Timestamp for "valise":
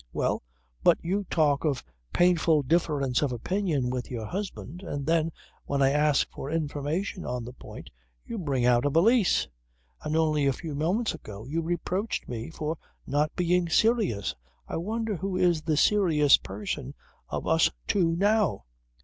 8.89-9.47